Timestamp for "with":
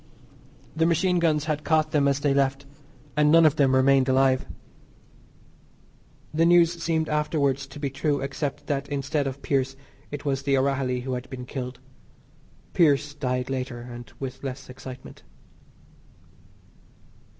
14.19-14.43